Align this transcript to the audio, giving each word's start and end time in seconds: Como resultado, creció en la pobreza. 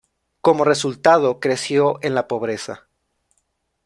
Como 0.41 0.63
resultado, 0.63 1.39
creció 1.39 1.99
en 2.01 2.15
la 2.15 2.27
pobreza. 2.27 2.87